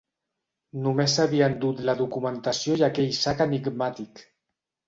[0.85, 4.27] Només s'havia endut la documentació i aquell sac enigmàtic.